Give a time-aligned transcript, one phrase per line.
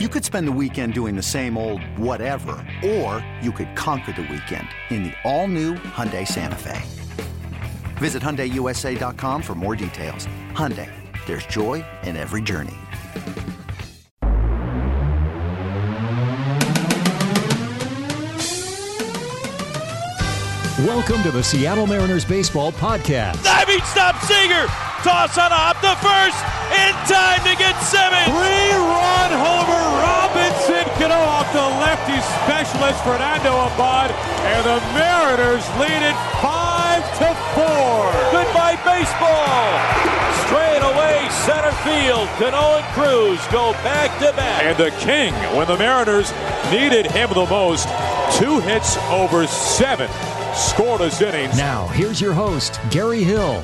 [0.00, 4.22] You could spend the weekend doing the same old whatever, or you could conquer the
[4.22, 6.82] weekend in the all-new Hyundai Santa Fe.
[7.98, 10.26] Visit HyundaiUSA.com for more details.
[10.50, 10.90] Hyundai,
[11.26, 12.74] there's joy in every journey.
[20.84, 23.44] Welcome to the Seattle Mariners Baseball Podcast.
[23.44, 24.66] Diving stop Seager.
[25.04, 26.42] Toss on off the first.
[26.74, 28.26] In time to get Simmons.
[28.26, 29.63] Three-run homer.
[30.94, 34.10] Robinson Cano off the lefty specialist Fernando Abad.
[34.10, 37.64] And the Mariners lead it 5 to 4.
[38.32, 39.64] Goodbye baseball.
[40.46, 42.28] Straight away center field.
[42.38, 44.62] Cano and Cruz go back to back.
[44.62, 46.32] And the king, when the Mariners
[46.70, 47.88] needed him the most,
[48.38, 50.08] two hits over seven
[50.52, 51.56] scoreless innings.
[51.56, 53.62] Now, here's your host, Gary Hill.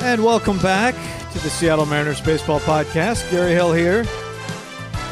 [0.00, 0.94] And welcome back
[1.32, 3.30] to the Seattle Mariners Baseball Podcast.
[3.30, 4.04] Gary Hill here.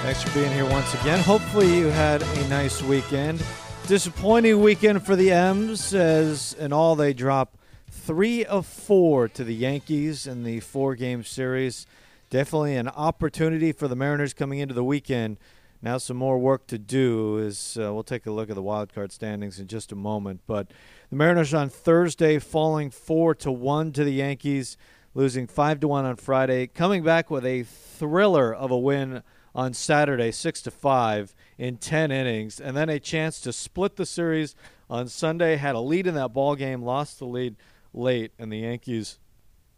[0.03, 1.21] Thanks for being here once again.
[1.21, 3.41] Hopefully, you had a nice weekend.
[3.87, 7.57] Disappointing weekend for the M's, as in all they drop
[7.89, 11.87] three of four to the Yankees in the four game series.
[12.31, 15.39] Definitely an opportunity for the Mariners coming into the weekend
[15.81, 17.39] now, some more work to do.
[17.39, 20.41] Is uh, we'll take a look at the wild card standings in just a moment.
[20.49, 20.73] But
[21.11, 24.77] the Mariners on Thursday falling four to one to the Yankees,
[25.15, 29.23] losing five to one on Friday, coming back with a thriller of a win
[29.55, 34.07] on Saturday, six to five in ten innings, and then a chance to split the
[34.07, 34.55] series
[34.89, 35.57] on Sunday.
[35.57, 37.57] Had a lead in that ball game, lost the lead
[37.93, 39.19] late, and the Yankees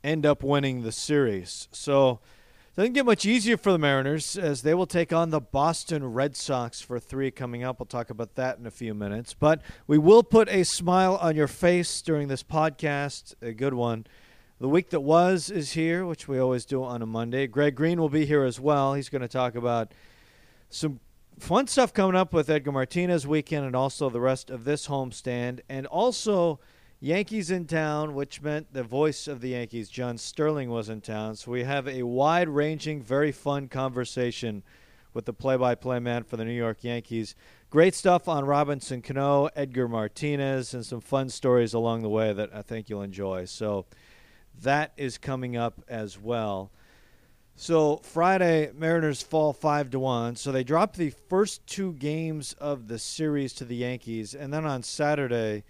[0.03, 1.69] end up winning the series.
[1.73, 2.21] So
[2.77, 6.35] doesn't get much easier for the Mariners as they will take on the Boston Red
[6.35, 7.79] Sox for three coming up.
[7.79, 9.33] We'll talk about that in a few minutes.
[9.33, 14.07] But we will put a smile on your face during this podcast, a good one.
[14.61, 17.49] The week that was is here, which we always do on a Monday.
[17.49, 18.95] Greg Green will be here as well.
[18.95, 19.93] He's going to talk about
[20.71, 21.01] some
[21.41, 25.59] fun stuff coming up with Edgar Martinez weekend and also the rest of this homestand.
[25.69, 26.61] And also
[27.01, 31.35] Yankees in town, which meant the voice of the Yankees, John Sterling, was in town.
[31.35, 34.63] So we have a wide ranging, very fun conversation
[35.13, 37.35] with the play by play man for the New York Yankees.
[37.71, 42.51] Great stuff on Robinson Cano, Edgar Martinez, and some fun stories along the way that
[42.55, 43.47] I think you'll enjoy.
[43.47, 43.87] So
[44.63, 46.71] that is coming up as well.
[47.57, 50.35] So Friday, Mariners fall five to one.
[50.37, 54.65] So they drop the first two games of the series to the Yankees, and then
[54.65, 55.63] on Saturday,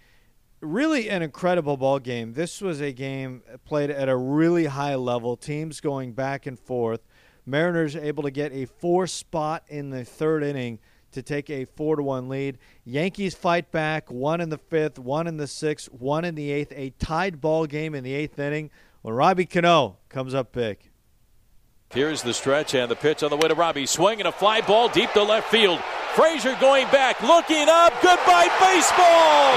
[0.61, 2.33] really an incredible ball game.
[2.33, 5.37] This was a game played at a really high level.
[5.37, 7.01] Teams going back and forth.
[7.45, 10.79] Mariners able to get a four spot in the third inning
[11.15, 12.57] to take a four to one lead.
[12.85, 16.71] Yankees fight back, one in the fifth, one in the sixth, one in the eighth.
[16.75, 18.69] A tied ball game in the eighth inning
[19.01, 20.77] when Robbie Cano comes up big.
[21.95, 23.85] Here's the stretch and the pitch on the way to Robbie.
[23.85, 25.79] Swinging a fly ball deep to left field.
[26.11, 27.95] Frazier going back, looking up.
[28.03, 29.47] Goodbye, baseball!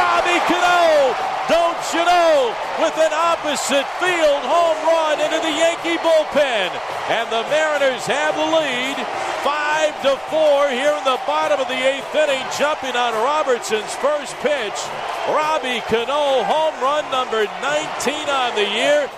[0.00, 1.12] Robbie Cano,
[1.52, 6.72] don't you know, with an opposite field home run into the Yankee bullpen.
[7.12, 8.96] And the Mariners have the lead,
[9.44, 14.32] five to four here in the bottom of the eighth inning, jumping on Robertson's first
[14.40, 14.80] pitch.
[15.28, 19.10] Robbie Cano, home run number 19 on the year.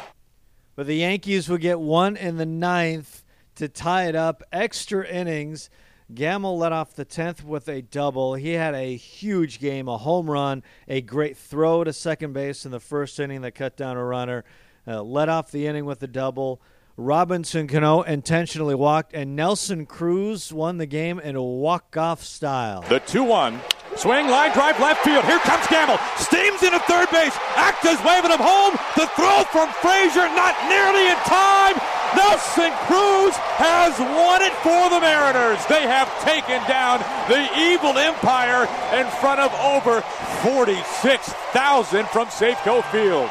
[0.76, 3.22] But the Yankees would get one in the ninth
[3.56, 4.42] to tie it up.
[4.52, 5.70] Extra innings.
[6.12, 8.34] Gamel led off the 10th with a double.
[8.34, 12.72] He had a huge game, a home run, a great throw to second base in
[12.72, 14.44] the first inning that cut down a runner.
[14.86, 16.60] Uh, led off the inning with a double.
[16.97, 22.82] Robinson Cano intentionally walked, and Nelson Cruz won the game in a walk-off style.
[22.82, 23.59] The 2-1.
[23.97, 25.25] Swing, line drive, left field.
[25.25, 25.99] Here comes Gamel.
[26.19, 27.34] Steams into third base.
[27.59, 28.78] Acta's waving him home.
[28.94, 31.75] The throw from Frazier, not nearly in time.
[32.15, 35.59] Nelson Cruz has won it for the Mariners.
[35.66, 40.00] They have taken down the evil empire in front of over
[40.47, 43.31] 46,000 from Safeco Field.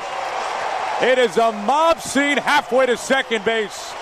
[1.04, 3.94] It is a mob scene halfway to second base.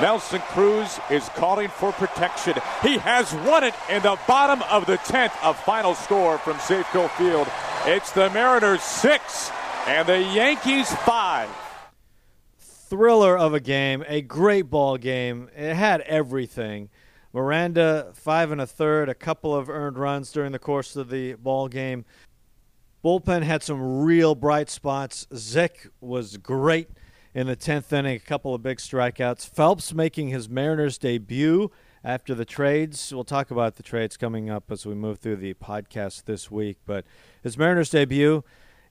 [0.00, 2.54] Nelson Cruz is calling for protection.
[2.82, 7.08] He has won it in the bottom of the 10th, a final score from Safeco
[7.10, 7.46] Field.
[7.86, 9.52] It's the Mariners 6
[9.86, 11.48] and the Yankees 5
[12.58, 15.48] thriller of a game, a great ball game.
[15.56, 16.88] It had everything.
[17.32, 21.34] Miranda five and a third, a couple of earned runs during the course of the
[21.34, 22.04] ball game.
[23.04, 25.26] Bullpen had some real bright spots.
[25.32, 26.88] Zych was great
[27.32, 29.48] in the tenth inning, a couple of big strikeouts.
[29.48, 31.70] Phelps making his Mariners debut
[32.02, 33.12] after the trades.
[33.12, 36.78] We'll talk about the trades coming up as we move through the podcast this week.
[36.86, 37.04] But
[37.40, 38.42] his Mariners debut,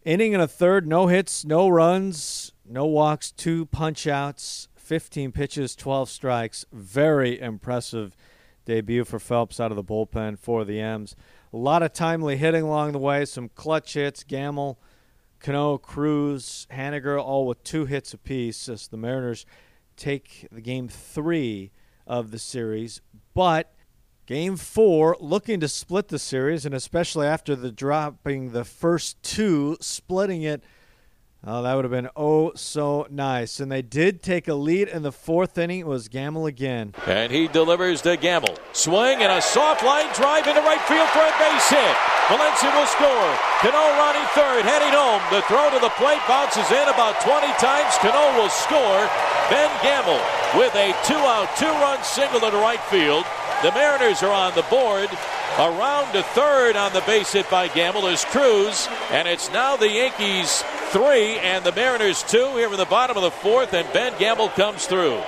[0.06, 5.76] inning and a third, no hits, no runs, no walks, two punch outs, 15 pitches,
[5.76, 6.66] 12 strikes.
[6.72, 8.16] Very impressive
[8.64, 11.14] debut for Phelps out of the bullpen for the M's.
[11.54, 14.24] A lot of timely hitting along the way, some clutch hits.
[14.24, 14.80] Gamel,
[15.40, 19.46] Cano, Cruz, Haniger, all with two hits apiece as the Mariners
[19.96, 21.72] take the game three
[22.06, 23.02] of the series.
[23.34, 23.74] But
[24.26, 29.78] game four, looking to split the series, and especially after the dropping the first two,
[29.80, 30.64] splitting it–
[31.50, 33.62] Oh, that would have been oh so nice.
[33.62, 35.80] And they did take a lead in the fourth inning.
[35.80, 36.92] It was Gamel again.
[37.08, 38.52] And he delivers to Gamel.
[38.74, 41.96] Swing and a soft line drive into right field for a base hit.
[42.28, 43.32] Valencia will score.
[43.64, 45.24] Cano running third, heading home.
[45.32, 47.96] The throw to the plate bounces in about 20 times.
[48.04, 49.08] Cano will score.
[49.48, 50.20] Ben Gamel
[50.60, 53.24] with a two-out, two-run single to right field.
[53.64, 55.08] The Mariners are on the board.
[55.60, 59.90] Around to third on the base hit by Gamel is Cruz, and it's now the
[59.90, 64.14] Yankees three and the Mariners two here in the bottom of the fourth, and Ben
[64.20, 65.20] Gamel comes through.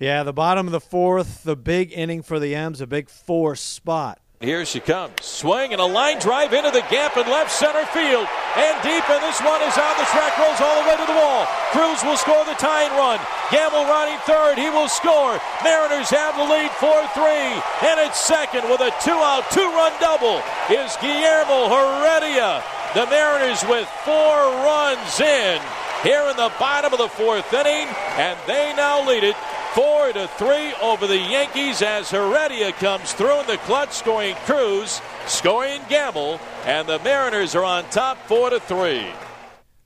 [0.00, 3.54] Yeah, the bottom of the fourth, the big inning for the M's, a big four
[3.54, 4.20] spot.
[4.38, 5.18] Here she comes.
[5.26, 8.22] Swing and a line drive into the gap in left center field.
[8.54, 11.18] And deep, and this one is on the track, rolls all the way to the
[11.18, 11.42] wall.
[11.74, 13.18] Cruz will score the tying run.
[13.50, 14.54] Gamel running third.
[14.54, 15.42] He will score.
[15.66, 16.86] Mariners have the lead 4
[17.18, 17.90] 3.
[17.90, 20.38] And it's second with a two out, two run double
[20.70, 22.62] is Guillermo Heredia.
[22.94, 25.60] The Mariners with four runs in
[26.02, 29.34] here in the bottom of the fourth inning, and they now lead it
[29.74, 35.00] Four to three over the Yankees as Heredia comes through in the clutch, scoring Cruz,
[35.26, 39.06] scoring Gamel, and the Mariners are on top four to three.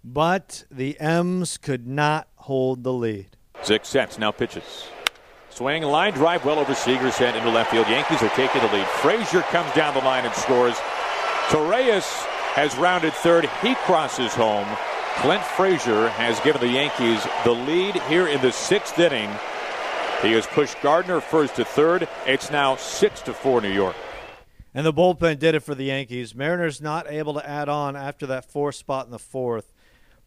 [0.05, 3.37] But the M's could not hold the lead.
[3.63, 4.87] Six sets now pitches.
[5.51, 7.87] Swing line drive well over Seager's head into left field.
[7.89, 8.87] Yankees are taking the lead.
[8.87, 10.75] Frazier comes down the line and scores.
[11.49, 12.09] Torreyes
[12.55, 13.49] has rounded third.
[13.61, 14.67] He crosses home.
[15.17, 19.29] Clint Frazier has given the Yankees the lead here in the sixth inning.
[20.23, 22.09] He has pushed Gardner first to third.
[22.27, 23.97] It's now six to four New York.
[24.73, 26.33] And the bullpen did it for the Yankees.
[26.33, 29.73] Mariners not able to add on after that fourth spot in the fourth.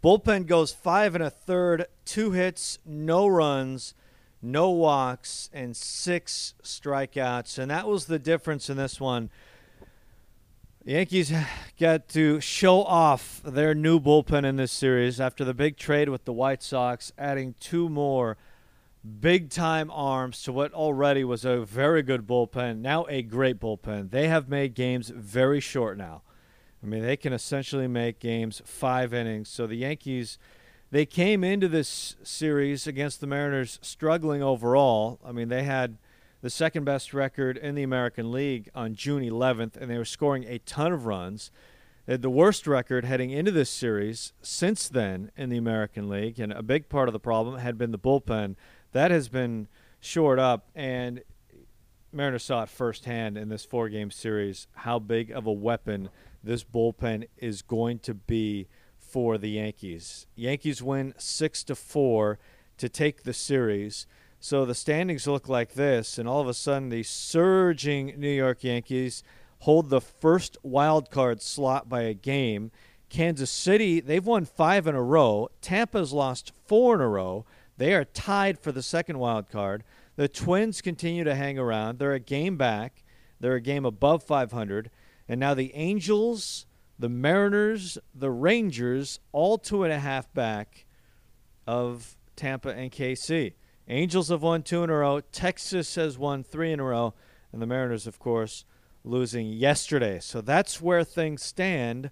[0.03, 3.94] Bullpen goes five and a third, two hits, no runs,
[4.42, 7.57] no walks, and six strikeouts.
[7.57, 9.30] And that was the difference in this one.
[10.83, 11.31] The Yankees
[11.80, 16.25] got to show off their new bullpen in this series after the big trade with
[16.25, 18.36] the White Sox, adding two more
[19.06, 24.10] big time arms to what already was a very good bullpen, now a great bullpen.
[24.10, 26.24] They have made games very short now.
[26.84, 29.50] I mean, they can essentially make games five innings.
[29.50, 30.38] So the Yankees,
[30.92, 35.19] they came into this series against the Mariners struggling overall.
[35.24, 35.98] I mean, they had
[36.42, 40.46] the second best record in the American League on June 11th, and they were scoring
[40.48, 41.52] a ton of runs.
[42.06, 46.40] They had the worst record heading into this series since then in the American League,
[46.40, 48.56] and a big part of the problem had been the bullpen
[48.95, 49.68] that has been
[50.00, 51.21] shored up, and
[52.13, 56.09] Mariners saw it firsthand in this four game series how big of a weapon
[56.42, 60.27] this bullpen is going to be for the Yankees.
[60.33, 62.39] Yankees win 6 to 4
[62.77, 64.07] to take the series.
[64.39, 68.63] So the standings look like this, and all of a sudden the surging New York
[68.63, 69.24] Yankees
[69.59, 72.71] hold the first wild card slot by a game.
[73.09, 75.50] Kansas City, they've won five in a row.
[75.59, 77.45] Tampa's lost four in a row.
[77.77, 79.83] They are tied for the second wild card.
[80.16, 82.00] The Twins continue to hang around.
[82.00, 83.04] They're a game back.
[83.39, 84.90] They're a game above 500.
[85.28, 86.66] And now the Angels,
[86.97, 90.85] the Mariners, the Rangers, all two and a half back
[91.68, 93.54] of Tampa and KC.
[93.88, 95.19] Angels have won two in a row.
[95.19, 97.14] Texas has won three in a row.
[97.52, 98.66] And the Mariners, of course,
[99.04, 100.19] losing yesterday.
[100.19, 102.09] So that's where things stand.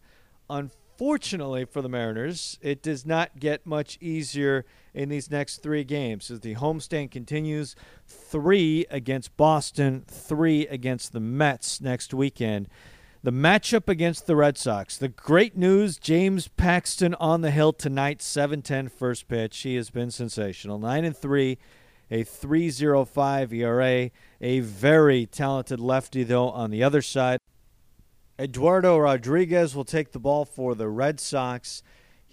[0.50, 6.30] Unfortunately for the Mariners, it does not get much easier in these next three games
[6.30, 7.76] as the homestand continues.
[8.06, 12.68] Three against Boston, three against the Mets next weekend.
[13.24, 14.98] The matchup against the Red Sox.
[14.98, 19.58] The great news James Paxton on the hill tonight, 7-10 first pitch.
[19.60, 20.78] He has been sensational.
[20.78, 21.58] 9 and 3,
[22.12, 24.12] a 3.05 ERA.
[24.42, 27.40] A very talented lefty, though, on the other side.
[28.38, 31.82] Eduardo Rodriguez will take the ball for the Red Sox.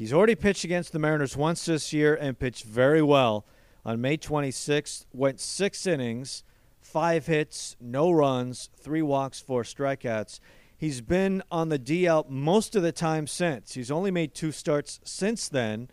[0.01, 3.45] He's already pitched against the Mariners once this year and pitched very well.
[3.85, 6.43] On May 26th, went six innings,
[6.81, 10.41] five hits, no runs, three walks, four strikeouts.
[10.75, 13.75] He's been on the DL most of the time since.
[13.75, 15.91] He's only made two starts since then.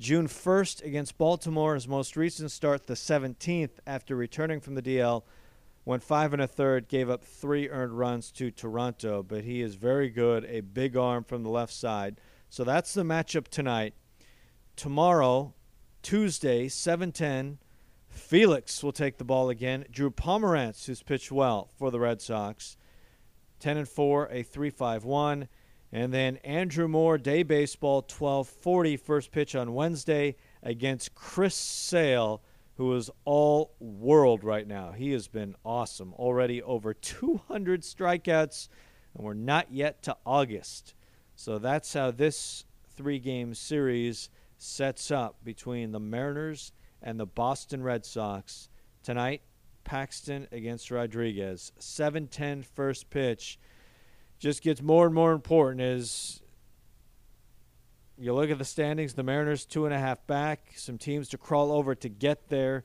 [0.00, 5.22] June 1st against Baltimore, his most recent start, the 17th, after returning from the DL,
[5.84, 9.76] went five and a third, gave up three earned runs to Toronto, but he is
[9.76, 12.16] very good, a big arm from the left side.
[12.54, 13.94] So that's the matchup tonight.
[14.76, 15.54] Tomorrow,
[16.02, 17.58] Tuesday, 710,
[18.08, 19.86] Felix will take the ball again.
[19.90, 22.76] Drew Pomeranz, who's pitched well for the Red Sox,
[23.58, 25.48] 10 and 4, a 3.51.
[25.90, 32.40] And then Andrew Moore, day baseball, 12:40, first pitch on Wednesday against Chris Sale,
[32.76, 34.92] who is all world right now.
[34.92, 36.14] He has been awesome.
[36.14, 38.68] Already over 200 strikeouts,
[39.12, 40.94] and we're not yet to August.
[41.36, 42.64] So that's how this
[42.96, 46.72] three-game series sets up between the Mariners
[47.02, 48.68] and the Boston Red Sox
[49.02, 49.42] tonight.
[49.84, 51.72] Paxton against Rodriguez.
[51.78, 53.58] 7:10 first pitch.
[54.38, 56.42] Just gets more and more important as
[58.16, 59.14] you look at the standings.
[59.14, 60.72] The Mariners two and a half back.
[60.76, 62.84] Some teams to crawl over to get there.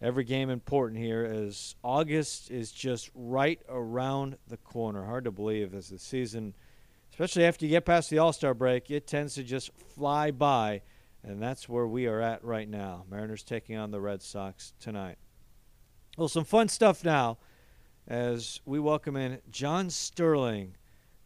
[0.00, 5.04] Every game important here as August is just right around the corner.
[5.04, 6.54] Hard to believe as the season,
[7.12, 10.80] especially after you get past the All Star break, it tends to just fly by.
[11.22, 13.04] And that's where we are at right now.
[13.08, 15.18] Mariners taking on the Red Sox tonight.
[16.16, 17.38] Well, some fun stuff now
[18.08, 20.74] as we welcome in John Sterling,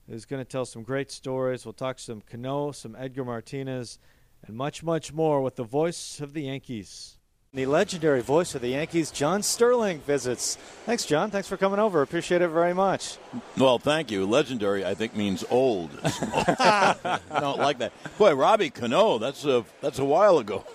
[0.07, 1.65] who's going to tell some great stories.
[1.65, 3.99] We'll talk some Cano, some Edgar Martinez,
[4.45, 7.16] and much, much more with the voice of the Yankees.
[7.57, 10.57] The legendary voice of the Yankees, John Sterling, visits.
[10.85, 11.31] Thanks, John.
[11.31, 12.03] Thanks for coming over.
[12.03, 13.17] Appreciate it very much.
[13.57, 14.27] Well, thank you.
[14.27, 15.89] Legendary, I think, means old.
[16.05, 17.95] I don't like that.
[18.19, 20.67] Boy, Robbie Cano, that's a that's a while ago.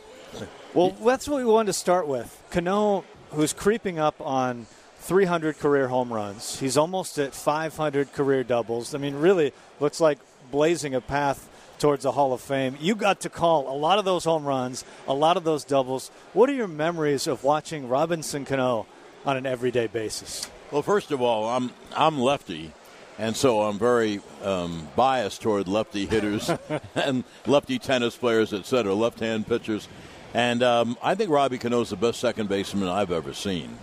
[0.74, 2.42] Well, that's what we wanted to start with.
[2.50, 4.66] Cano, who's creeping up on
[5.02, 6.60] 300 career home runs.
[6.60, 8.96] He's almost at 500 career doubles.
[8.96, 10.18] I mean, really looks like
[10.50, 11.48] blazing a path
[11.82, 12.78] towards the Hall of Fame.
[12.80, 16.12] You got to call a lot of those home runs, a lot of those doubles.
[16.34, 18.86] What are your memories of watching Robinson Cano
[19.26, 20.50] on an everyday basis?
[20.70, 22.72] Well, first of all, I'm I'm lefty,
[23.18, 26.50] and so I'm very um, biased toward lefty hitters
[26.96, 29.90] and lefty tennis players, et cetera, left-hand pitchers.
[30.34, 33.78] And um, I think Robbie Cano is the best second baseman I've ever seen.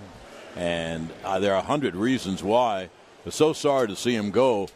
[0.57, 2.89] And uh, there are a hundred reasons why.
[3.27, 4.69] I'm so sorry to see him go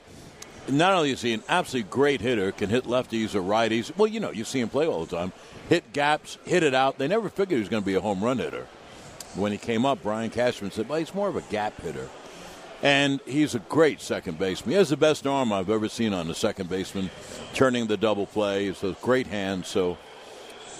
[0.68, 3.96] not only is he an absolutely great hitter, can hit lefties or righties.
[3.96, 5.32] Well, you know, you see him play all the time.
[5.68, 6.98] Hit gaps, hit it out.
[6.98, 8.66] They never figured he was going to be a home run hitter.
[9.34, 12.08] When he came up, Brian Cashman said, well, he's more of a gap hitter.
[12.82, 14.72] And he's a great second baseman.
[14.72, 17.10] He has the best arm I've ever seen on a second baseman,
[17.54, 18.66] turning the double play.
[18.66, 19.64] He's a great hand.
[19.66, 19.96] So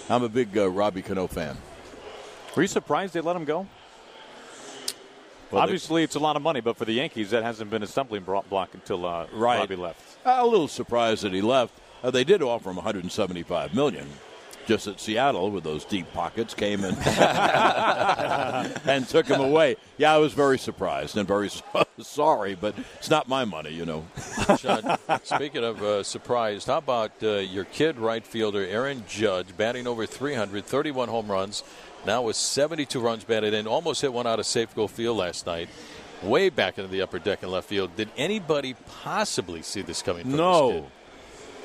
[0.09, 1.57] I'm a big uh, Robbie Cano fan.
[2.55, 3.67] Were you surprised they let him go?
[5.53, 7.83] Well, Obviously, they, it's a lot of money, but for the Yankees, that hasn't been
[7.83, 9.59] a stumbling block until uh, right.
[9.59, 10.17] Robbie left.
[10.25, 11.79] A little surprised that he left.
[12.03, 14.07] Uh, they did offer him 175 million.
[14.65, 16.95] Just at Seattle, with those deep pockets, came in
[18.85, 19.75] and took him away.
[19.97, 21.51] Yeah, I was very surprised and very
[21.99, 24.05] sorry, but it's not my money, you know.
[24.57, 29.85] John, speaking of uh, surprised, how about uh, your kid right fielder Aaron Judge batting
[29.85, 31.63] over 300, 31 home runs,
[32.05, 35.69] now with 72 runs batted in, almost hit one out of Safeco Field last night.
[36.21, 37.95] Way back into the upper deck in left field.
[37.95, 40.35] Did anybody possibly see this coming?
[40.35, 40.87] no,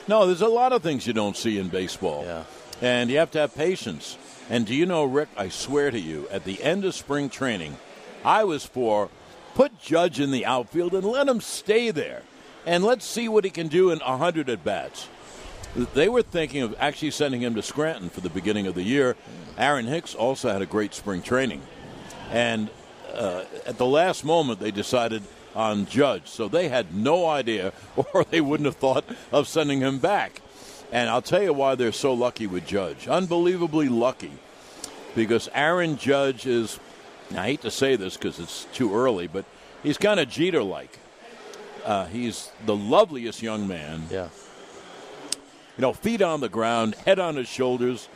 [0.09, 0.27] no.
[0.27, 2.43] There's a lot of things you don't see in baseball, yeah.
[2.83, 4.19] and you have to have patience.
[4.51, 5.29] And do you know, Rick?
[5.37, 7.77] I swear to you, at the end of spring training,
[8.25, 9.11] I was for
[9.55, 12.23] put Judge in the outfield and let him stay there,
[12.67, 15.09] and let's see what he can do in hundred at bats.
[15.79, 19.15] They were thinking of actually sending him to Scranton for the beginning of the year.
[19.57, 21.63] Aaron Hicks also had a great spring training.
[22.33, 22.69] And
[23.15, 25.23] uh, at the last moment, they decided
[25.55, 26.27] on Judge.
[26.27, 27.73] So they had no idea,
[28.13, 30.43] or they wouldn't have thought of sending him back.
[30.91, 33.07] And I'll tell you why they're so lucky with Judge.
[33.07, 34.33] Unbelievably lucky.
[35.15, 36.81] Because Aaron Judge is,
[37.33, 39.45] I hate to say this because it's too early, but
[39.85, 40.99] he's kind of Jeter like.
[41.85, 44.03] Uh, he's the loveliest young man.
[44.11, 44.29] Yeah
[45.79, 48.09] you know, feet on the ground, head on his shoulders.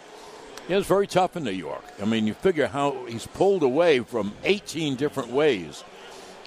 [0.68, 1.84] Yeah, it's very tough in New York.
[2.00, 5.84] I mean, you figure how he's pulled away from 18 different ways.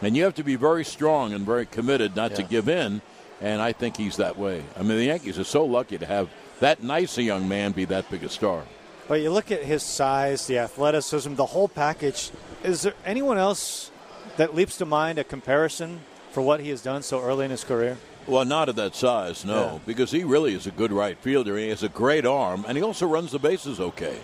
[0.02, 2.38] And you have to be very strong and very committed not yeah.
[2.38, 3.02] to give in.
[3.40, 4.64] And I think he's that way.
[4.78, 6.30] I mean, the Yankees are so lucky to have
[6.60, 8.64] that nice a young man be that big a star.
[9.08, 12.32] But you look at his size, the athleticism, the whole package.
[12.64, 13.92] Is there anyone else
[14.36, 17.64] that leaps to mind a comparison for what he has done so early in his
[17.64, 17.98] career?
[18.27, 19.79] Well, not at that size, no, yeah.
[19.86, 21.58] because he really is a good right fielder.
[21.58, 24.17] He has a great arm, and he also runs the bases okay.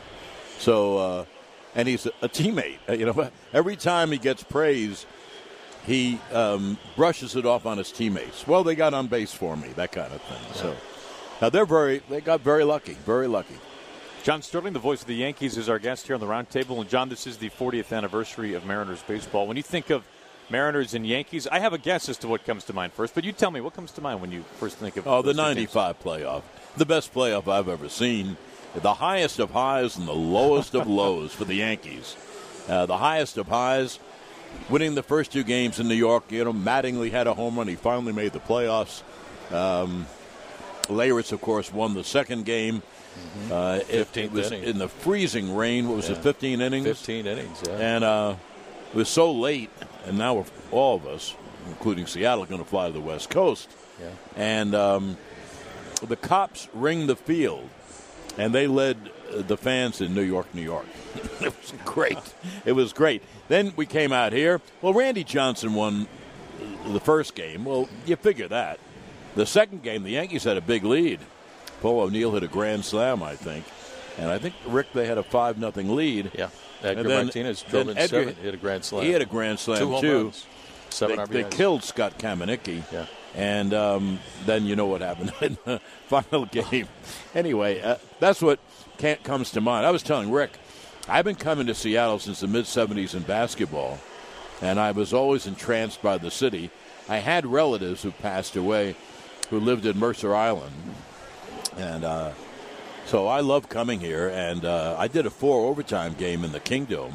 [0.58, 1.26] So, uh,
[1.76, 2.78] and he's a, a teammate.
[2.98, 5.06] You know, every time he gets praise,
[5.86, 8.48] he um, brushes it off on his teammates.
[8.48, 10.42] Well, they got on base for me, that kind of thing.
[10.48, 10.54] Yeah.
[10.54, 10.76] So,
[11.42, 13.58] now they're very, they got very lucky, very lucky.
[14.24, 16.80] John Sterling, the voice of the Yankees, is our guest here on the roundtable.
[16.80, 19.48] And John, this is the 40th anniversary of Mariners baseball.
[19.48, 20.04] When you think of
[20.52, 21.48] Mariners and Yankees.
[21.48, 23.62] I have a guess as to what comes to mind first, but you tell me
[23.62, 25.08] what comes to mind when you first think of.
[25.08, 26.44] Oh, the '95 playoff,
[26.78, 28.38] the best playoff I've ever seen,
[28.76, 32.16] the highest of highs and the lowest of lows for the Yankees.
[32.68, 34.00] uh, the highest of highs.
[34.70, 37.70] Winning the first two games in New York, you know, Mattingly had a home run.
[37.70, 39.02] He finally made the playoffs.
[39.50, 40.08] Um,
[40.88, 42.82] Leyritz, of course, won the second game.
[43.46, 43.52] Mm-hmm.
[43.52, 44.64] Uh, it, it was inning.
[44.68, 45.88] in the freezing rain.
[45.88, 46.86] What was it, 15 innings?
[46.86, 47.64] 15 innings.
[47.66, 47.74] Yeah.
[47.76, 48.36] And uh,
[48.90, 49.70] it was so late,
[50.06, 51.36] and now all of us,
[51.68, 53.70] including Seattle, going to fly to the West Coast.
[54.00, 54.10] Yeah.
[54.36, 55.18] And um,
[56.02, 57.70] the cops ring the field,
[58.38, 60.86] and they led uh, the fans in New York, New York.
[61.42, 62.18] it was great.
[62.66, 63.22] It was great.
[63.48, 64.62] Then we came out here.
[64.82, 66.08] Well, Randy Johnson won
[66.88, 67.66] the first game.
[67.66, 68.80] Well, you figure that.
[69.36, 71.20] The second game, the Yankees had a big lead.
[71.82, 73.66] Paul O'Neill hit a grand slam, I think.
[74.18, 76.32] And I think, Rick, they had a 5 nothing lead.
[76.38, 76.50] yeah.
[76.84, 79.06] Edgar And then- Martinez in Edgar- seven, hit a grand slam.
[79.06, 80.24] He had a grand slam, Two home too.
[80.24, 80.46] runs.
[80.90, 82.84] Seven They, they killed Scott Kamieniecki.
[82.92, 83.06] Yeah.
[83.34, 86.88] And um, then you know what happened in the final game.
[87.34, 88.60] Anyway, uh, that's what
[88.98, 89.86] can't, comes to mind.
[89.86, 90.52] I was telling Rick,
[91.08, 94.00] I've been coming to Seattle since the mid 70s in basketball,
[94.62, 96.72] and I was always entranced by the city.
[97.08, 98.96] I had relatives who passed away
[99.50, 100.74] who lived in Mercer Island.
[101.78, 102.32] And uh,
[103.12, 106.62] so I love coming here, and uh, I did a four overtime game in the
[106.62, 107.12] Kingdome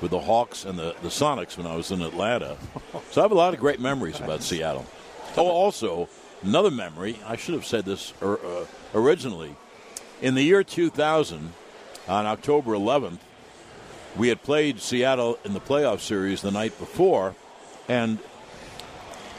[0.00, 2.56] with the Hawks and the, the Sonics when I was in Atlanta.
[3.10, 4.86] So I have a lot of great memories about Seattle.
[5.36, 6.08] Oh, also,
[6.42, 9.54] another memory, I should have said this or, uh, originally.
[10.22, 11.52] In the year 2000,
[12.08, 13.18] on October 11th,
[14.16, 17.34] we had played Seattle in the playoff series the night before,
[17.86, 18.18] and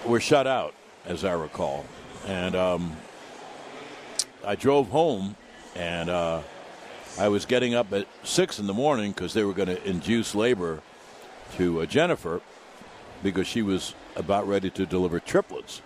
[0.03, 1.83] we were shut out, as I recall.
[2.27, 2.95] And um,
[4.45, 5.35] I drove home,
[5.75, 6.41] and uh,
[7.17, 10.35] I was getting up at six in the morning because they were going to induce
[10.35, 10.81] labor
[11.57, 12.41] to uh, Jennifer
[13.23, 15.81] because she was about ready to deliver triplets.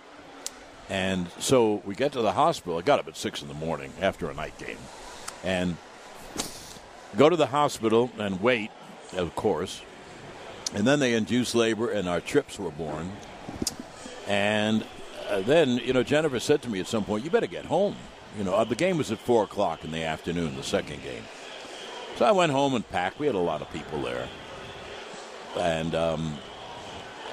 [0.88, 2.78] And so we get to the hospital.
[2.78, 4.78] I got up at six in the morning after a night game,
[5.44, 5.76] and
[7.16, 8.70] go to the hospital and wait,
[9.16, 9.82] of course.
[10.74, 13.12] And then they induced labor, and our trips were born.
[14.26, 14.84] And
[15.28, 17.96] uh, then, you know, Jennifer said to me at some point, "You better get home."
[18.38, 21.24] You know, uh, the game was at four o'clock in the afternoon, the second game.
[22.16, 23.18] So I went home and packed.
[23.18, 24.28] We had a lot of people there,
[25.58, 26.38] and um,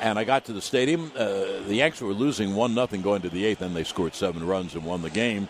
[0.02, 1.12] and I got to the stadium.
[1.16, 4.46] Uh, the Yanks were losing one nothing going to the eighth, and they scored seven
[4.46, 5.50] runs and won the game.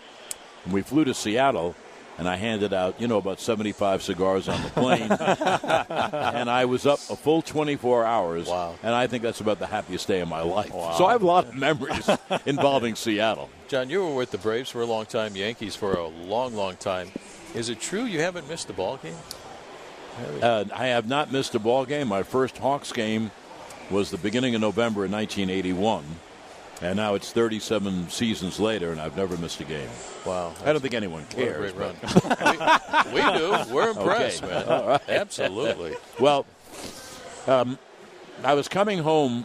[0.64, 1.74] And we flew to Seattle,
[2.18, 6.84] and I handed out, you know, about seventy-five cigars on the plane, and I was
[6.84, 8.48] up a full twenty-four hours.
[8.48, 8.74] Wow.
[8.82, 10.72] And I think that's about the happiest day of my life.
[10.72, 10.94] Wow.
[10.98, 12.10] So I have a lot of memories
[12.46, 13.48] involving Seattle.
[13.68, 16.76] John, you were with the Braves for a long time, Yankees for a long, long
[16.76, 17.10] time.
[17.54, 19.14] Is it true you haven't missed a ball game?
[20.42, 22.08] Uh, I have not missed a ball game.
[22.08, 23.30] My first Hawks game
[23.90, 26.04] was the beginning of November in 1981,
[26.80, 29.88] and now it's 37 seasons later, and I've never missed a game.
[30.24, 30.54] Wow.
[30.64, 31.72] I don't think anyone What cares.
[31.72, 31.94] run.
[33.12, 33.74] we, we do.
[33.74, 34.64] We're impressed, Okay.
[34.66, 35.00] man.
[35.08, 35.94] Absolutely.
[36.20, 36.46] Well,
[37.46, 37.78] um,
[38.44, 39.44] I was coming home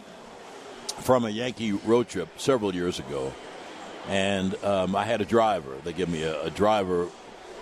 [1.00, 3.32] from a Yankee road trip several years ago,
[4.08, 5.74] and um, I had a driver.
[5.84, 7.08] They give me a, a driver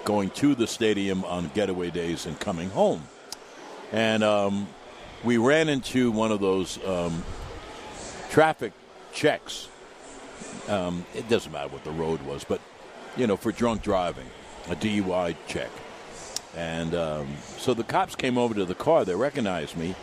[0.05, 3.05] going to the stadium on getaway days and coming home.
[3.93, 4.67] And um,
[5.25, 7.23] we ran into one of those um,
[8.31, 8.73] traffic
[9.13, 9.69] checks.
[10.69, 12.61] Um, it doesn't matter what the road was, but,
[13.17, 14.27] you know, for drunk driving,
[14.69, 15.71] a DUI check.
[16.57, 19.05] And um, so the cops came over to the car.
[19.05, 19.95] They recognized me.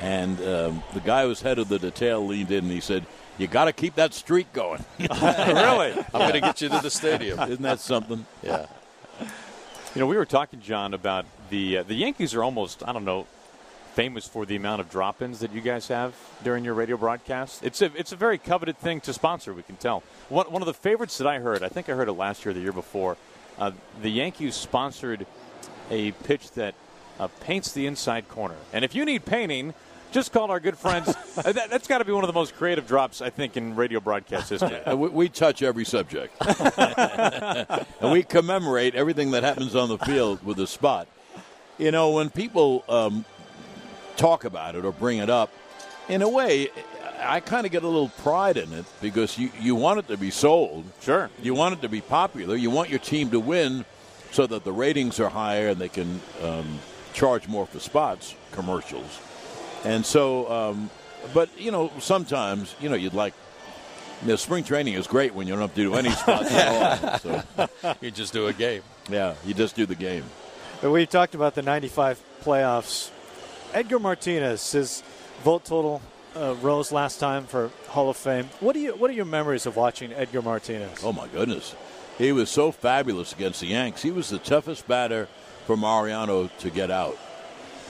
[0.00, 3.04] And um, the guy who was head of the detail leaned in and he said,
[3.36, 4.82] You got to keep that streak going.
[4.98, 5.92] really?
[5.92, 7.38] I'm going to get you to the stadium.
[7.38, 8.24] Isn't that something?
[8.42, 8.66] Yeah.
[9.94, 13.04] You know, we were talking, John, about the uh, the Yankees are almost I don't
[13.04, 13.26] know
[13.90, 17.64] famous for the amount of drop-ins that you guys have during your radio broadcast.
[17.64, 19.52] It's a it's a very coveted thing to sponsor.
[19.52, 20.02] We can tell.
[20.28, 22.50] One one of the favorites that I heard, I think I heard it last year,
[22.50, 23.16] or the year before.
[23.58, 25.26] Uh, the Yankees sponsored
[25.90, 26.74] a pitch that
[27.18, 29.74] uh, paints the inside corner, and if you need painting.
[30.12, 31.06] Just call our good friends.
[31.36, 33.76] uh, that, that's got to be one of the most creative drops I think in
[33.76, 34.80] radio broadcast history.
[34.96, 36.34] We, we touch every subject.
[38.00, 41.06] and we commemorate everything that happens on the field with a spot.
[41.78, 43.24] You know, when people um,
[44.16, 45.52] talk about it or bring it up,
[46.08, 46.68] in a way,
[47.22, 50.16] I kind of get a little pride in it because you, you want it to
[50.16, 50.84] be sold.
[51.00, 51.30] Sure.
[51.42, 52.56] You want it to be popular.
[52.56, 53.84] You want your team to win
[54.32, 56.78] so that the ratings are higher and they can um,
[57.12, 59.20] charge more for spots, commercials.
[59.84, 60.90] And so, um,
[61.34, 63.34] but, you know, sometimes, you know, you'd like,
[64.22, 67.02] you know, spring training is great when you don't have to do any spots at
[67.02, 67.18] all.
[67.18, 68.82] So, You just do a game.
[69.08, 70.24] yeah, you just do the game.
[70.82, 73.10] But we talked about the 95 playoffs.
[73.72, 75.02] Edgar Martinez, his
[75.44, 76.02] vote total
[76.36, 78.48] uh, rose last time for Hall of Fame.
[78.60, 81.02] What do you What are your memories of watching Edgar Martinez?
[81.04, 81.74] Oh my goodness,
[82.18, 84.02] he was so fabulous against the Yanks.
[84.02, 85.28] He was the toughest batter
[85.66, 87.16] for Mariano to get out.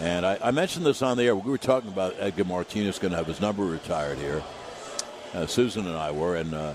[0.01, 1.37] And I, I mentioned this on the air.
[1.37, 4.43] We were talking about Edgar Martinez going to have his number retired here.
[5.35, 6.75] Uh, Susan and I were, and uh,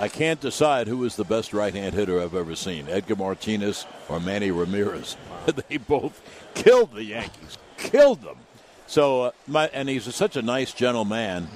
[0.00, 4.18] I can't decide who is the best right-hand hitter I've ever seen: Edgar Martinez or
[4.18, 5.18] Manny Ramirez.
[5.68, 6.22] they both
[6.54, 8.38] killed the Yankees, killed them.
[8.86, 11.48] So, uh, my, and he's such a nice, gentle man,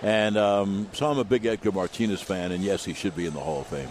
[0.00, 2.50] and um, so I'm a big Edgar Martinez fan.
[2.50, 3.90] And yes, he should be in the Hall of Fame.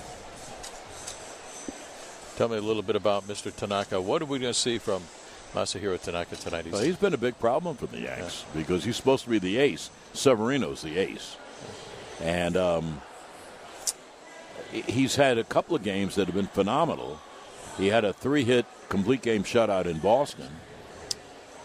[2.37, 3.55] Tell me a little bit about Mr.
[3.55, 4.01] Tanaka.
[4.01, 5.03] What are we going to see from
[5.53, 6.65] Masahiro Tanaka tonight?
[6.71, 8.61] Well, he's been a big problem for the Yanks yeah.
[8.61, 9.91] because he's supposed to be the ace.
[10.13, 11.37] Severino's the ace,
[12.19, 12.99] and um,
[14.71, 17.19] he's had a couple of games that have been phenomenal.
[17.77, 20.49] He had a three-hit complete game shutout in Boston,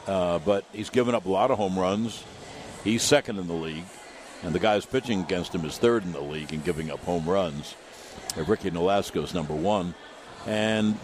[0.07, 2.25] uh, but he's given up a lot of home runs.
[2.85, 3.85] He's second in the league,
[4.43, 7.29] and the guys pitching against him is third in the league in giving up home
[7.29, 7.75] runs.
[8.37, 9.95] Ricky Nolasco is number one,
[10.47, 10.95] and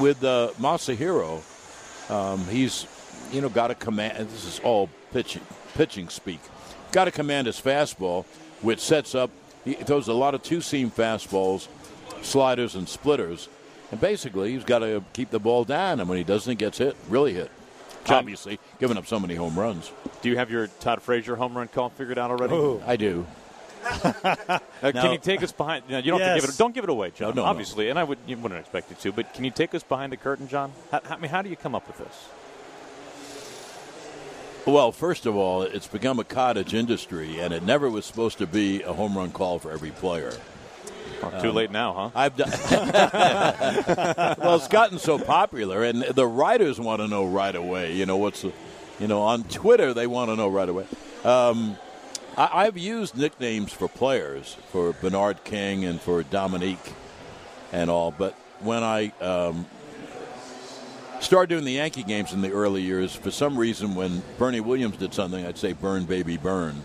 [0.00, 1.42] with uh, Masahiro,
[2.10, 2.86] um, he's
[3.32, 4.28] you know got to command.
[4.28, 5.42] This is all pitching
[5.74, 6.40] pitching speak.
[6.92, 8.24] Got to command his fastball,
[8.60, 9.30] which sets up.
[9.64, 11.68] He throws a lot of two seam fastballs,
[12.22, 13.48] sliders, and splitters.
[13.90, 16.78] And basically, he's got to keep the ball down, and when he doesn't, he gets
[16.78, 17.50] hit, really hit.
[18.04, 19.92] John, Obviously, giving up so many home runs.
[20.22, 22.54] Do you have your Todd Frazier home run call figured out already?
[22.54, 22.82] Oh.
[22.84, 23.26] I do.
[24.04, 25.84] uh, can you take us behind?
[25.88, 26.28] You, know, you don't yes.
[26.28, 26.58] have to give it.
[26.58, 27.34] Don't give it away, John.
[27.34, 27.90] No, no, obviously, no.
[27.90, 29.12] and I would you wouldn't expect you to.
[29.12, 30.72] But can you take us behind the curtain, John?
[30.90, 32.28] How, I mean, how do you come up with this?
[34.64, 38.46] Well, first of all, it's become a cottage industry, and it never was supposed to
[38.46, 40.32] be a home run call for every player.
[41.20, 42.10] Oh, too um, late now, huh?
[42.14, 42.50] I've done.
[44.38, 47.94] well, it's gotten so popular, and the writers want to know right away.
[47.94, 48.52] You know what's, the,
[49.00, 50.86] you know, on Twitter they want to know right away.
[51.24, 51.76] Um,
[52.36, 56.94] I, have used nicknames for players, for Bernard King and for Dominique,
[57.72, 58.12] and all.
[58.12, 59.66] But when I um,
[61.22, 64.96] started doing the Yankee games in the early years, for some reason, when Bernie Williams
[64.96, 66.82] did something, I'd say "Burn, baby, burn,"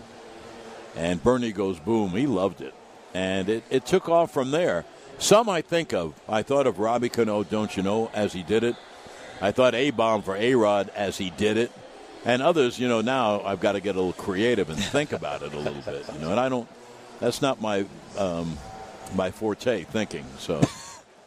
[0.96, 2.10] and Bernie goes boom.
[2.10, 2.74] He loved it,
[3.14, 4.84] and it, it took off from there.
[5.18, 6.14] Some I think of.
[6.28, 8.76] I thought of Robbie Cano, don't you know, as he did it.
[9.40, 11.70] I thought A bomb for A Rod as he did it
[12.24, 15.42] and others, you know, now I've got to get a little creative and think about
[15.42, 16.68] it a little bit, you know, and I don't.
[17.20, 18.56] That's not my um,
[19.14, 20.24] my forte thinking.
[20.38, 20.60] So.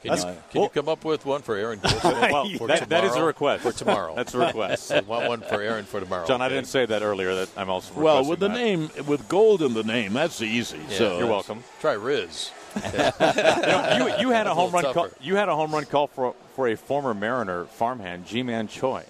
[0.02, 1.80] Can, you, can you, come up with one for Aaron?
[1.84, 4.16] well, for that, that is a request for tomorrow.
[4.22, 4.92] That's a request.
[4.92, 6.26] I want one for Aaron for tomorrow.
[6.26, 6.46] John, okay.
[6.46, 7.36] I didn't say that earlier.
[7.36, 8.54] That I'm also well with the that.
[8.56, 10.14] name with gold in the name.
[10.14, 10.80] That's easy.
[10.90, 10.98] Yeah.
[10.98, 11.64] So you're welcome.
[11.82, 12.52] Try Riz.
[12.76, 15.10] you, know, you, you, had a home run call.
[15.20, 19.04] You had a home run call for for a former Mariner farmhand, Ji-Man Choi,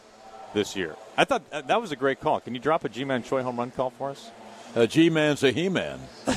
[0.54, 0.96] this year.
[1.16, 2.42] I thought uh, that was a great call.
[2.42, 4.32] Can you drop a Ji-Man Choi home run call for us?
[4.76, 6.00] A Ji-Man's a He-man.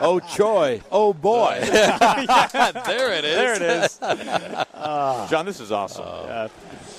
[0.00, 0.80] oh, Choi.
[0.90, 1.58] Oh, boy.
[1.62, 3.36] there it is.
[3.36, 3.98] There it is.
[4.02, 6.04] Uh, John, this is awesome.
[6.06, 6.48] Uh,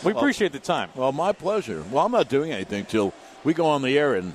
[0.04, 0.90] we well, appreciate the time.
[0.96, 1.84] Well, my pleasure.
[1.92, 4.34] Well, I'm not doing anything till we go on the air and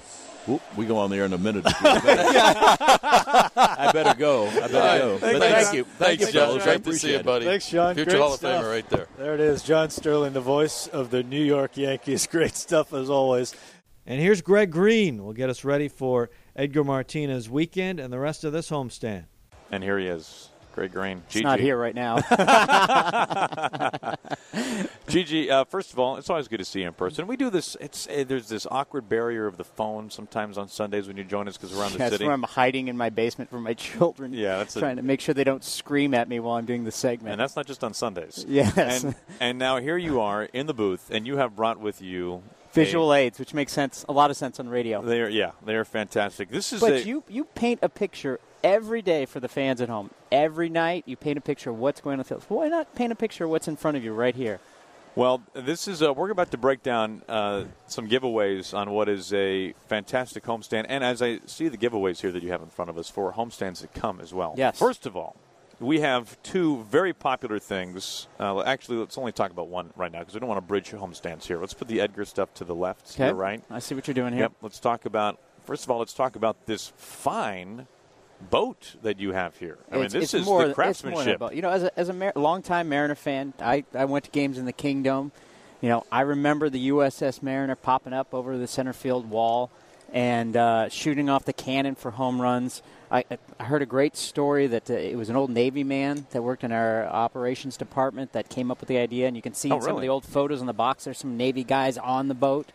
[0.48, 1.64] Whoop, we go on the air in a minute.
[1.66, 1.90] I
[3.92, 4.46] better go.
[4.46, 4.98] I better right.
[4.98, 5.18] go.
[5.18, 5.84] Thank, but thank you.
[5.84, 6.58] Thanks, thank you, John.
[6.58, 7.44] Great to see you, buddy.
[7.44, 7.94] Thanks, John.
[7.94, 8.64] Future Great Hall of stuff.
[8.64, 9.08] Famer right there.
[9.18, 9.62] There it is.
[9.62, 12.26] John Sterling, the voice of the New York Yankees.
[12.26, 13.54] Great stuff as always.
[14.10, 15.22] And here's Greg Green.
[15.22, 19.24] We'll get us ready for Edgar Martinez weekend and the rest of this homestand.
[19.70, 20.48] And here he is.
[20.74, 21.22] Greg Green.
[21.28, 22.20] He's not here right now.
[25.08, 27.26] Gigi, uh, first of all, it's always good to see you in person.
[27.26, 27.76] We do this.
[27.82, 31.46] It's uh, there's this awkward barrier of the phone sometimes on Sundays when you join
[31.46, 32.24] us because we're on the that's city.
[32.24, 34.32] where I'm hiding in my basement from my children.
[34.32, 36.84] Yeah, that's trying a, to make sure they don't scream at me while I'm doing
[36.84, 37.32] the segment.
[37.32, 38.46] And that's not just on Sundays.
[38.48, 39.04] Yes.
[39.04, 42.42] And, and now here you are in the booth, and you have brought with you
[42.84, 45.02] visual aids, which makes sense, a lot of sense on radio.
[45.02, 46.50] They are, yeah, they are fantastic.
[46.50, 49.88] This is, but a, you you paint a picture every day for the fans at
[49.88, 50.10] home.
[50.30, 52.44] Every night, you paint a picture of what's going on the field.
[52.48, 54.60] Why not paint a picture of what's in front of you right here?
[55.14, 59.32] Well, this is uh, we're about to break down uh, some giveaways on what is
[59.32, 62.88] a fantastic homestand, and as I see the giveaways here that you have in front
[62.88, 64.54] of us for homestands that come as well.
[64.56, 64.78] Yes.
[64.78, 65.34] First of all,
[65.80, 68.26] we have two very popular things.
[68.38, 70.90] Uh, actually, let's only talk about one right now because we don't want to bridge
[70.90, 71.58] homestands here.
[71.60, 73.14] Let's put the Edgar stuff to the left.
[73.14, 73.62] Here, right.
[73.70, 74.42] I see what you're doing here.
[74.42, 74.52] Yep.
[74.62, 75.38] Let's talk about.
[75.64, 77.86] First of all, let's talk about this fine
[78.50, 79.78] boat that you have here.
[79.90, 81.42] I it's, mean, this is more, the craftsmanship.
[81.52, 84.58] You know, as a, as a Mar- longtime Mariner fan, I, I went to games
[84.58, 85.30] in the Kingdome.
[85.80, 89.70] You know, I remember the USS Mariner popping up over the center field wall
[90.12, 92.82] and uh, shooting off the cannon for home runs.
[93.10, 93.24] I,
[93.58, 96.62] I heard a great story that uh, it was an old Navy man that worked
[96.64, 99.76] in our operations department that came up with the idea, and you can see Oh,
[99.76, 101.04] in some of the old photos in the box.
[101.04, 102.70] There's some Navy guys on the boat.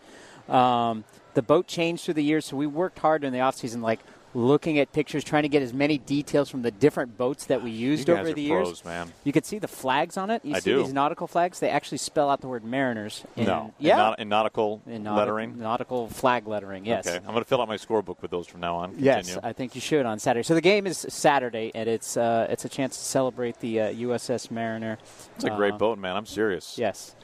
[0.50, 1.04] Um,
[1.36, 4.00] the boat changed through the years, so we worked hard in the off season, like
[4.34, 7.72] looking at pictures, trying to get as many details from the different boats that we
[7.72, 8.67] used over the years.
[8.67, 9.12] pros, man.
[9.24, 10.43] You could see the flags on it.
[10.43, 10.84] You I see do.
[10.84, 11.60] these nautical flags.
[11.60, 13.24] They actually spell out the word Mariners.
[13.36, 15.58] In, no, yeah, in, naut- in nautical in lettering.
[15.60, 16.86] nautical flag lettering.
[16.86, 17.06] Yes.
[17.08, 18.96] Okay, I'm going to fill out my scorebook with those from now on.
[18.98, 20.43] Yes, I think you should on Saturday.
[20.43, 23.93] So the game is Saturday, and it's uh, it's a chance to celebrate the uh,
[23.93, 24.98] USS Mariner.
[25.36, 26.15] it's a great Uh, boat, man.
[26.15, 26.78] I'm serious.
[26.78, 27.15] Yes.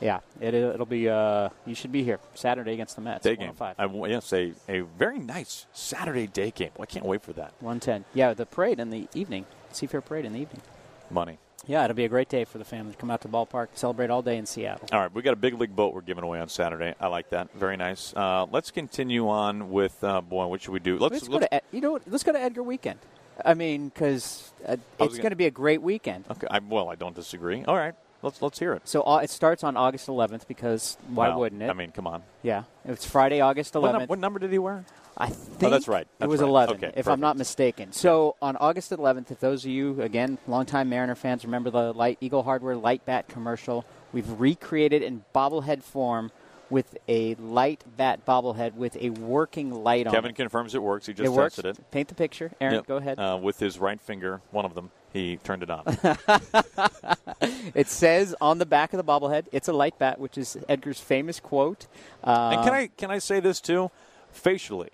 [0.00, 1.08] Yeah, it, it'll be.
[1.08, 3.22] Uh, you should be here Saturday against the Mets.
[3.22, 3.54] Day game.
[3.54, 3.74] 105.
[3.78, 6.70] I, yes, a, a very nice Saturday day game.
[6.76, 7.52] Well, I can't wait for that.
[7.60, 8.04] 110.
[8.14, 9.44] Yeah, the parade in the evening.
[9.72, 10.62] Seafair parade in the evening.
[11.10, 11.38] Money.
[11.66, 13.68] Yeah, it'll be a great day for the family to come out to the ballpark,
[13.74, 14.88] celebrate all day in Seattle.
[14.92, 16.94] All right, we got a big league boat we're giving away on Saturday.
[16.98, 17.52] I like that.
[17.54, 18.14] Very nice.
[18.16, 20.46] Uh, let's continue on with uh, boy.
[20.46, 20.96] What should we do?
[20.98, 22.02] Let's, Let's go to Ed- you know what?
[22.06, 22.98] Let's go to Edgar Weekend.
[23.44, 26.24] I mean, because uh, it's going to be a great weekend.
[26.30, 26.46] Okay.
[26.50, 27.62] I, well, I don't disagree.
[27.64, 28.88] All right, let's let's hear it.
[28.88, 31.70] So uh, it starts on August 11th because why Well, wouldn't it?
[31.70, 32.22] I mean, come on.
[32.42, 33.82] yeah, it's Friday, August 11th.
[33.82, 34.84] What, num- what number did he wear?
[35.16, 36.06] I think that's right.
[36.20, 36.48] it was right.
[36.48, 37.92] 11, Okay, if I'm not mistaken.
[37.92, 42.16] So on August 11th, if those of you, again, longtime Mariner fans, remember the light
[42.22, 46.30] Eagle Hardware light bat commercial, we've recreated in bobblehead form
[46.70, 51.04] with a light bat bobblehead with a working light on Kevin confirms it works.
[51.06, 51.56] He just it works.
[51.56, 51.90] tested it.
[51.90, 52.52] Paint the picture.
[52.60, 52.86] Aaron, Yep.
[52.86, 53.18] go ahead.
[53.18, 55.84] Uh, with his right finger, one of them, he turned it on.
[57.74, 61.00] it says on the back of the bobblehead, it's a light bat, which is Edgar's
[61.00, 61.86] famous quote.
[62.22, 63.90] Uh, and can I can I say this too?
[64.32, 64.90] Facially,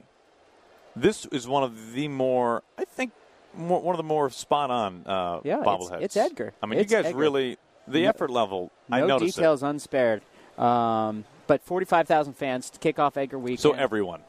[0.94, 3.12] this is one of the more I think
[3.54, 6.02] more, one of the more spot on uh, Yeah, it's- bobbleheads.
[6.02, 6.52] it's Edgar.
[6.62, 7.18] I mean, It's you guys Edgar.
[7.18, 8.70] really the No- effort level.
[8.90, 10.22] I no noticed details unspared.
[10.58, 13.58] Um, but 45,000 fans to kick off Edgar Week.
[13.60, 14.22] So everyone.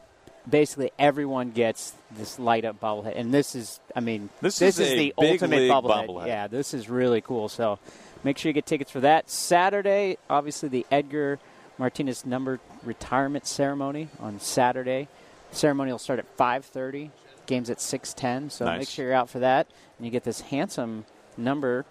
[0.50, 4.96] Basically everyone gets this light up bobblehead, and this is, I mean, This is a
[4.98, 6.08] the ultimate bobblehead.
[6.08, 6.28] bobblehead.
[6.28, 7.50] Yeah, this is really cool.
[7.50, 7.80] So
[8.24, 10.18] make sure you get tickets for that Saturday.
[10.30, 11.40] Obviously, the Edgar
[11.78, 15.08] Martinez number retirement ceremony on Saturday.
[15.52, 17.12] Ceremony will start at 5:30.
[17.46, 18.50] Games at 6:10.
[18.50, 18.80] So Nice.
[18.80, 21.06] make sure you're out for that, and you get this handsome
[21.38, 21.86] number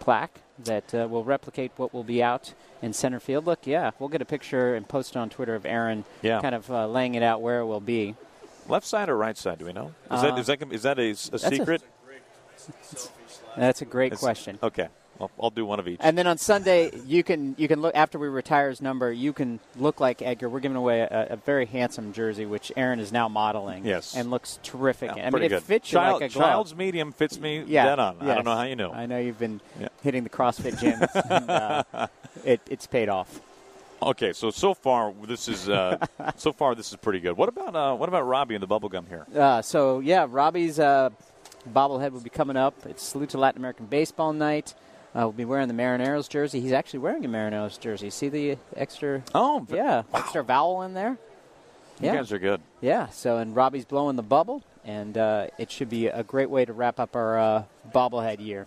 [0.00, 3.46] plaque that uh, will replicate what will be out in center field.
[3.46, 6.40] Look, yeah, we'll get a picture and post it on Twitter of Aaron Yeah.
[6.40, 8.14] kind of uh, laying it out where it will be.
[8.68, 9.58] Left side or right side?
[9.58, 9.88] Do we know?
[10.10, 11.82] Is Uh, that is that is that a, a a- secret?
[13.56, 14.58] That's a great question.
[14.62, 14.88] Okay,
[15.22, 15.98] well, I'll do one of each.
[16.02, 19.12] And then on Sunday, you can you can look after we retire his number.
[19.12, 20.48] You can look like Edgar.
[20.48, 23.84] We're giving away a, a very handsome jersey, which Aaron is now modeling.
[23.86, 24.16] Yes.
[24.16, 25.12] and looks terrific.
[25.16, 25.62] Yeah, I mean, it good.
[25.62, 26.48] fits you Child, like a glove.
[26.48, 28.16] Child's medium fits me yeah, dead on.
[28.20, 28.92] I don't know how you know.
[28.92, 29.88] I know you've been Yeah.
[30.02, 31.08] hitting the CrossFit gyms.
[31.30, 32.06] and, uh,
[32.44, 33.40] it, it's paid off.
[34.02, 35.96] Okay, so so far this is uh,
[36.36, 37.36] so far this is pretty good.
[37.36, 39.26] What about uh, what about Robbie and the bubble gum here?
[39.32, 41.10] Uh, so yeah, Robbie's uh,
[41.72, 42.74] bobblehead will be coming up.
[42.86, 44.74] It's Salute to Latin American Baseball Night.
[45.14, 46.60] Uh, we'll be wearing the Marineros jersey.
[46.60, 48.08] He's actually wearing a Marineros jersey.
[48.10, 49.22] See the extra?
[49.34, 51.18] Oh, yeah, extra vowel in there.
[52.00, 52.60] you Yeah, guys are good.
[52.80, 53.08] yeah.
[53.08, 56.72] So and Robbie's blowing the bubble, and uh, it should be a great way to
[56.72, 58.66] wrap up our uh, bobblehead year.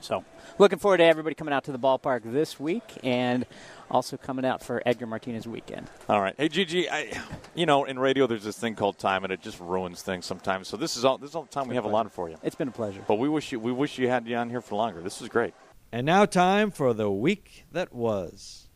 [0.00, 0.24] So
[0.58, 3.44] looking forward to everybody coming out to the ballpark this week, and
[3.90, 5.88] also coming out for Edgar Martinez weekend.
[6.08, 7.12] All right, hey Gigi, I,
[7.54, 10.68] you know in radio there's this thing called time, and it just ruins things sometimes.
[10.68, 12.36] So this is all this is all the time we have a lot for you.
[12.42, 13.04] It's been a pleasure.
[13.06, 15.00] But we wish you we wish you had you on here for longer.
[15.00, 15.54] This is great.
[15.92, 18.68] And now, time for the week that was.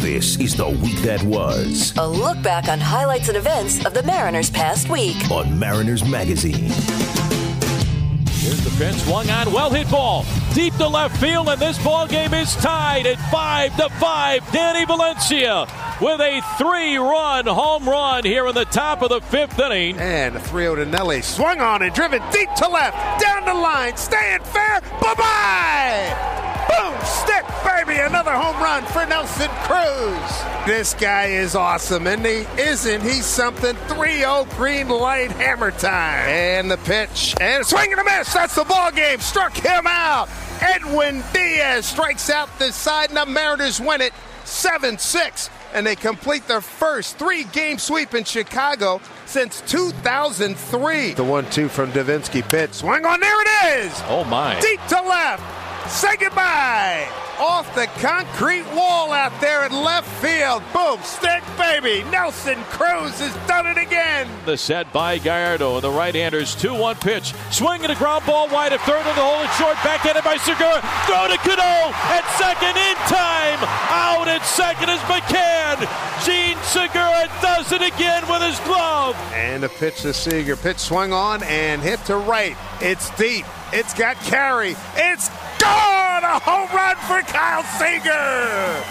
[0.00, 4.02] This is the week that was A look back on highlights and events of the
[4.02, 5.16] Mariners' past week.
[5.30, 6.70] on Mariners Magazine.
[8.44, 12.06] Here's the pitch, swung on, well hit ball, deep to left field, and this ball
[12.06, 14.46] game is tied at five to five.
[14.52, 15.66] Danny Valencia
[15.98, 19.96] with a three-run home run here in the top of the fifth inning.
[19.96, 21.22] And a 3 0 to Nelly.
[21.22, 23.18] Swung on and driven deep to left.
[23.18, 23.96] Down the line.
[23.96, 24.82] Staying fair.
[25.00, 26.43] Bye bye.
[26.68, 26.94] Boom.
[27.04, 28.00] Stick, baby.
[28.00, 30.66] Another home run for Nelson Cruz.
[30.66, 33.02] This guy is awesome, and he isn't.
[33.02, 33.74] He's something.
[33.74, 36.28] 3 0 green light hammer time.
[36.28, 37.34] And the pitch.
[37.40, 38.32] And a swing and a miss.
[38.32, 39.20] That's the ball game.
[39.20, 40.28] Struck him out.
[40.60, 44.12] Edwin Diaz strikes out this side, and the Mariners win it
[44.44, 51.14] 7 6 and they complete their first three game sweep in Chicago since 2003.
[51.14, 52.72] The 1 2 from Davinsky pitch.
[52.72, 54.02] Swing on, there it is!
[54.06, 54.58] Oh, my.
[54.60, 55.63] Deep to left.
[55.88, 57.08] Say goodbye.
[57.38, 60.62] Off the concrete wall out there in left field.
[60.72, 62.04] Boom, stick, baby.
[62.10, 64.28] Nelson Cruz has done it again.
[64.46, 67.34] The set by Gallardo, the right-handers 2-1 pitch.
[67.50, 69.74] Swinging a ground ball wide of third in the hole and short.
[69.82, 70.80] Backhanded by Segura.
[71.06, 73.58] Throw to Cano at second in time.
[73.90, 75.82] Out at second is McCann.
[76.24, 79.16] Jean Segura does it again with his glove.
[79.34, 80.56] And a pitch to Seager.
[80.56, 82.56] Pitch swung on and hit to right.
[82.80, 83.44] It's deep.
[83.72, 84.76] It's got carry.
[84.94, 85.28] It's
[85.64, 86.24] gone!
[86.24, 88.84] A home run for Kyle Seager.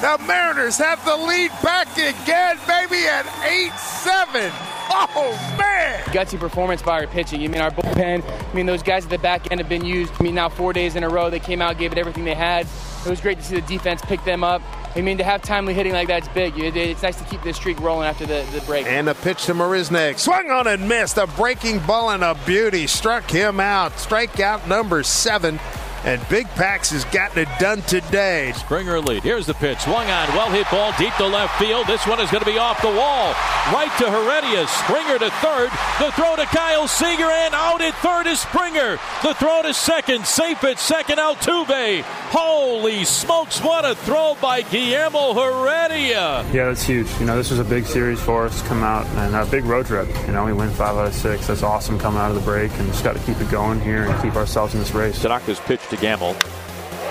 [0.00, 4.52] The Mariners have the lead back again, baby, at 8 7.
[4.90, 6.02] Oh man!
[6.06, 7.42] Gutsy performance by our pitching.
[7.42, 8.22] I mean, our bullpen.
[8.22, 10.12] I mean, those guys at the back end have been used.
[10.18, 12.34] I mean, now four days in a row, they came out, gave it everything they
[12.34, 12.66] had.
[13.04, 14.62] It was great to see the defense pick them up.
[14.96, 16.54] I mean, to have timely hitting like that's big.
[16.56, 18.86] It's nice to keep this streak rolling after the, the break.
[18.86, 20.18] And a pitch to Marisnick.
[20.18, 21.18] Swung on and missed.
[21.18, 22.86] A breaking ball and a beauty.
[22.86, 23.92] Struck him out.
[23.92, 25.58] Strikeout number seven.
[26.04, 28.52] And Big Pax has gotten it done today.
[28.56, 29.22] Springer lead.
[29.22, 29.80] Here's the pitch.
[29.80, 30.28] Swung on.
[30.28, 31.86] Well hit ball deep to left field.
[31.86, 33.32] This one is going to be off the wall.
[33.72, 34.68] Right to Heredia.
[34.68, 35.70] Springer to third.
[35.98, 37.24] The throw to Kyle Seager.
[37.24, 38.98] And out at third is Springer.
[39.22, 40.26] The throw to second.
[40.26, 41.16] Safe at second.
[41.16, 42.02] Altuve.
[42.02, 43.62] Holy smokes.
[43.62, 46.44] What a throw by Guillermo Heredia.
[46.52, 47.08] Yeah, that's huge.
[47.18, 49.64] You know, this was a big series for us to come out and a big
[49.64, 50.08] road trip.
[50.26, 51.46] You know, we win five out of six.
[51.46, 54.04] That's awesome coming out of the break and just got to keep it going here
[54.04, 55.18] and keep ourselves in this race.
[55.22, 56.34] Tanaka's pitched to Gamel.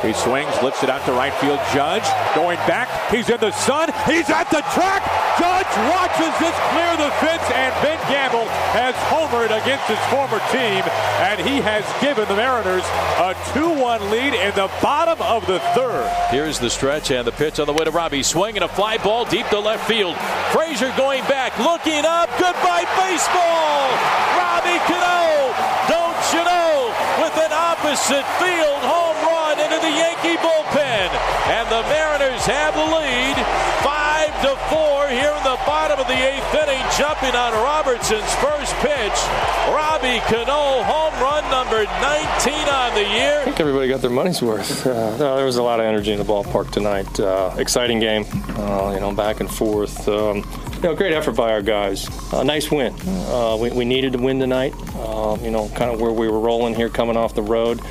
[0.03, 1.59] He swings, lifts it out to right field.
[1.71, 2.03] Judge
[2.35, 2.91] going back.
[3.09, 3.87] He's in the sun.
[4.03, 4.99] He's at the track.
[5.39, 8.43] Judge watches this clear the fence, and Ben Gamel
[8.75, 10.83] has homered against his former team,
[11.23, 12.83] and he has given the Mariners
[13.15, 16.11] a 2-1 lead in the bottom of the third.
[16.29, 18.23] Here's the stretch and the pitch on the way to Robbie.
[18.23, 20.17] Swing and a fly ball deep to left field.
[20.51, 22.29] Frazier going back, looking up.
[22.37, 23.87] Goodbye baseball.
[24.35, 25.55] Robbie Cano,
[25.87, 26.93] don't you know,
[27.23, 31.09] with an opposite field home run into the Yankee bullpen.
[31.51, 33.35] And the Mariners have the lead.
[33.83, 38.73] Five to four here in the bottom of the eighth inning, jumping on Robertson's first
[38.79, 39.17] pitch.
[39.67, 43.41] Robbie Cano, home run number 19 on the year.
[43.41, 44.85] I think everybody got their money's worth.
[44.93, 47.19] Uh, no, there was a lot of energy in the ballpark tonight.
[47.19, 48.25] Uh, exciting game,
[48.57, 50.07] uh, you know, back and forth.
[50.07, 50.43] Um,
[50.89, 52.07] know, great effort by our guys.
[52.33, 52.93] A nice win.
[53.07, 54.73] Uh, we, we, needed to win tonight.
[54.95, 57.81] Uh, you know, kind of where we were rolling here, coming off the road.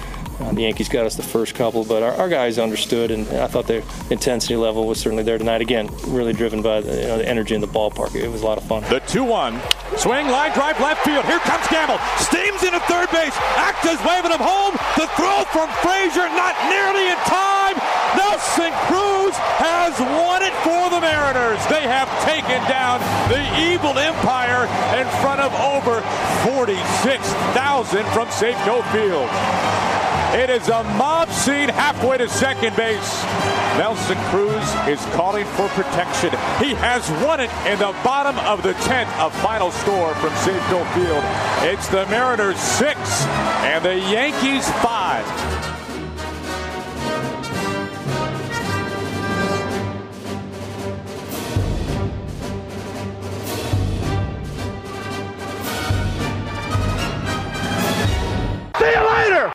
[0.40, 3.46] Uh, the Yankees got us the first couple, but our, our, guys understood, and I
[3.46, 5.60] thought the intensity level was certainly there tonight.
[5.60, 8.14] Again, really driven by the, you know, the energy in the ballpark.
[8.14, 8.82] It was a lot of fun.
[8.84, 9.60] The 2 1.
[10.02, 11.24] Swing, line drive, left field.
[11.30, 11.94] Here comes Gamel.
[12.18, 13.38] Steams into third base.
[13.54, 14.74] Acta's waving him home.
[14.98, 17.78] The throw from Frazier, not nearly in time.
[18.18, 19.30] Nelson Cruz
[19.62, 21.62] has won it for the Mariners.
[21.70, 22.98] They have taken down
[23.30, 24.66] the evil empire
[24.98, 26.02] in front of over
[26.50, 29.30] 46,000 from Safeco Field.
[30.34, 33.24] It is a mob Seed halfway to second base.
[33.76, 36.30] Nelson Cruz is calling for protection.
[36.62, 39.10] He has won it in the bottom of the 10th.
[39.26, 41.24] A final score from Safeco Field.
[41.68, 42.96] It's the Mariners 6
[43.66, 45.26] and the Yankees 5.
[58.78, 59.50] See you later!